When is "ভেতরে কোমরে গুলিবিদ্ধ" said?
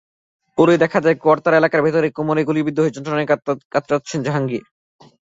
1.85-2.77